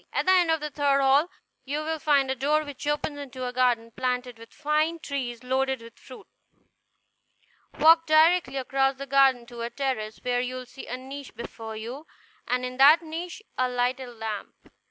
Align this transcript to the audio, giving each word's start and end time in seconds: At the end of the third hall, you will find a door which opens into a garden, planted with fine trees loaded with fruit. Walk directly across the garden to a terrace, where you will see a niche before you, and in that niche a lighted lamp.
At 0.11 0.25
the 0.25 0.31
end 0.31 0.49
of 0.49 0.61
the 0.61 0.71
third 0.71 0.99
hall, 0.99 1.29
you 1.63 1.81
will 1.83 1.99
find 1.99 2.31
a 2.31 2.35
door 2.35 2.63
which 2.63 2.87
opens 2.87 3.19
into 3.19 3.45
a 3.45 3.53
garden, 3.53 3.91
planted 3.91 4.39
with 4.39 4.51
fine 4.51 4.97
trees 4.97 5.43
loaded 5.43 5.79
with 5.79 5.99
fruit. 5.99 6.25
Walk 7.77 8.07
directly 8.07 8.57
across 8.57 8.95
the 8.95 9.05
garden 9.05 9.45
to 9.45 9.61
a 9.61 9.69
terrace, 9.69 10.19
where 10.23 10.41
you 10.41 10.55
will 10.55 10.65
see 10.65 10.87
a 10.87 10.97
niche 10.97 11.35
before 11.35 11.75
you, 11.75 12.07
and 12.47 12.65
in 12.65 12.77
that 12.77 13.03
niche 13.03 13.43
a 13.59 13.69
lighted 13.69 14.07
lamp. 14.15 14.55